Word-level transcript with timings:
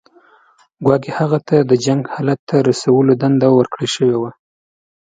ګواکې 0.85 1.11
هغه 1.19 1.39
ته 1.47 1.55
د 1.69 1.71
جنګ 1.85 2.01
حالت 2.13 2.39
ته 2.49 2.55
رسولو 2.69 3.11
دنده 3.21 3.47
ورکړل 3.53 3.87
شوې 3.95 4.17
وه. 4.21 4.31